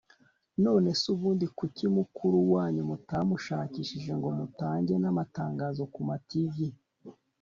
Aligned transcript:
nonese 0.63 1.05
ubundi 1.15 1.45
kuki 1.57 1.85
mukuru 1.97 2.37
wanyu 2.53 2.81
mutamushakishije 2.89 4.11
ngo 4.19 4.29
mutange 4.37 4.93
namatangazo 4.97 5.83
kuma 5.93 6.15
tv 6.29 6.55